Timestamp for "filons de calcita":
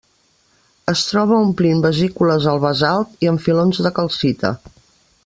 3.45-4.53